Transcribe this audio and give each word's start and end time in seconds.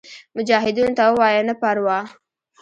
مجاهدینو 0.37 0.95
ته 0.97 1.03
ووایه 1.07 1.41
نه 1.49 1.55
پروا. 1.61 1.99